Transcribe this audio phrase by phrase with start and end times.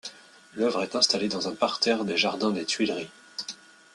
[0.55, 3.11] L'œuvre est installée dans un parterre des jardins des Tuileries.